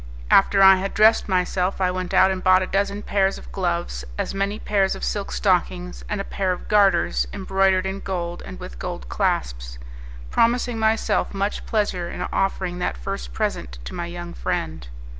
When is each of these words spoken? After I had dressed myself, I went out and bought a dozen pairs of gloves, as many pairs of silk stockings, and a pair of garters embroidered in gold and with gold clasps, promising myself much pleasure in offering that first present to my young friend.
After 0.31 0.63
I 0.63 0.77
had 0.77 0.95
dressed 0.95 1.29
myself, 1.29 1.79
I 1.79 1.91
went 1.91 2.11
out 2.11 2.31
and 2.31 2.43
bought 2.43 2.63
a 2.63 2.65
dozen 2.65 3.03
pairs 3.03 3.37
of 3.37 3.51
gloves, 3.51 4.03
as 4.17 4.33
many 4.33 4.57
pairs 4.57 4.95
of 4.95 5.03
silk 5.03 5.31
stockings, 5.31 6.03
and 6.09 6.19
a 6.19 6.23
pair 6.23 6.51
of 6.51 6.67
garters 6.67 7.27
embroidered 7.31 7.85
in 7.85 7.99
gold 7.99 8.41
and 8.43 8.59
with 8.59 8.79
gold 8.79 9.09
clasps, 9.09 9.77
promising 10.31 10.79
myself 10.79 11.35
much 11.35 11.67
pleasure 11.67 12.09
in 12.09 12.23
offering 12.33 12.79
that 12.79 12.97
first 12.97 13.31
present 13.31 13.77
to 13.85 13.93
my 13.93 14.07
young 14.07 14.33
friend. 14.33 14.87